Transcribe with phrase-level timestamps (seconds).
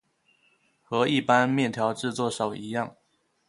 [0.81, 2.95] 和一般面条制作手一样。